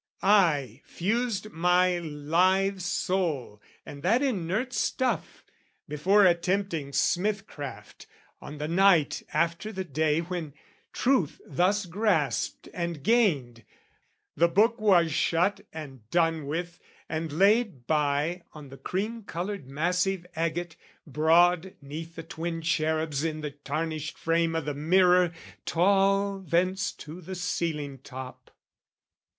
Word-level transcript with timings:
I 0.23 0.81
fused 0.83 1.51
my 1.51 1.99
live 1.99 2.81
soul 2.81 3.61
and 3.85 4.01
that 4.01 4.23
inert 4.23 4.73
stuff, 4.73 5.45
Before 5.87 6.25
attempting 6.25 6.91
smithcraft, 6.91 8.07
on 8.41 8.57
the 8.57 8.67
night 8.67 9.21
After 9.31 9.71
the 9.71 9.83
day 9.83 10.19
when, 10.21 10.55
truth 10.91 11.39
thus 11.45 11.85
grasped 11.85 12.67
and 12.73 13.03
gained, 13.03 13.63
The 14.35 14.47
book 14.47 14.79
was 14.81 15.11
shut 15.11 15.59
and 15.71 16.09
done 16.09 16.47
with 16.47 16.79
and 17.07 17.31
laid 17.31 17.85
by 17.85 18.41
On 18.53 18.69
the 18.69 18.77
cream 18.77 19.21
coloured 19.23 19.67
massive 19.67 20.25
agate, 20.35 20.75
broad 21.05 21.75
'Neath 21.79 22.15
the 22.15 22.23
twin 22.23 22.63
cherubs 22.63 23.23
in 23.23 23.41
the 23.41 23.51
tarnished 23.51 24.17
frame 24.17 24.55
O' 24.55 24.61
the 24.61 24.73
mirror, 24.73 25.31
tall 25.67 26.39
thence 26.39 26.91
to 26.93 27.21
the 27.21 27.35
ceiling 27.35 27.99
top. 27.99 28.49